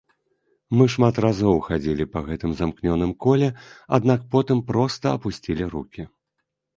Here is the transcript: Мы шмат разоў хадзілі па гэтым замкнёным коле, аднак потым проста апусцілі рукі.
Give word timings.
Мы 0.77 0.85
шмат 0.93 1.15
разоў 1.25 1.59
хадзілі 1.67 2.07
па 2.15 2.23
гэтым 2.29 2.55
замкнёным 2.61 3.11
коле, 3.25 3.49
аднак 3.99 4.23
потым 4.37 4.65
проста 4.71 5.05
апусцілі 5.19 5.69
рукі. 5.75 6.01